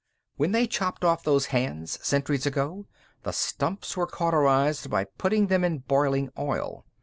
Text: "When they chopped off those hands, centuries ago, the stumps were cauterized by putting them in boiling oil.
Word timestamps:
"When 0.35 0.51
they 0.51 0.65
chopped 0.65 1.05
off 1.05 1.21
those 1.21 1.45
hands, 1.53 1.99
centuries 2.01 2.47
ago, 2.47 2.87
the 3.21 3.31
stumps 3.31 3.95
were 3.95 4.07
cauterized 4.07 4.89
by 4.89 5.03
putting 5.03 5.45
them 5.45 5.63
in 5.63 5.77
boiling 5.77 6.31
oil. 6.39 6.87